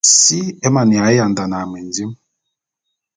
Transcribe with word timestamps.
Si 0.19 0.39
é 0.65 0.67
mane 0.75 0.99
yandane 1.17 1.57
a 1.63 1.65
mendim. 1.71 2.11